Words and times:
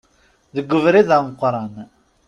Deg 0.55 0.67
ubrid 0.77 1.09
ameqqran. 1.17 1.73